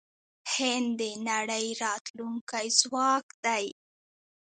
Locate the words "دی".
3.45-3.65